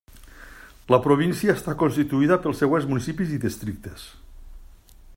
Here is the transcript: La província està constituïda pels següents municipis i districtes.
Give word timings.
La 0.93 0.99
província 1.07 1.55
està 1.59 1.75
constituïda 1.83 2.39
pels 2.47 2.65
següents 2.65 2.91
municipis 2.95 3.37
i 3.37 3.41
districtes. 3.47 4.11